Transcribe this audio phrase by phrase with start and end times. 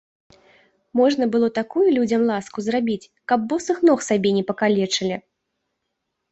[0.99, 5.15] Можна было такую людзям ласку зрабіць, каб босых ног сабе не пакалечылі.